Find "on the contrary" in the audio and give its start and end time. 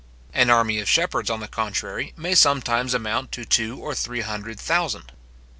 1.29-2.11